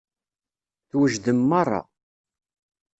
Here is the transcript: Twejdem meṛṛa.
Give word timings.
Twejdem 0.89 1.39
meṛṛa. 1.49 1.81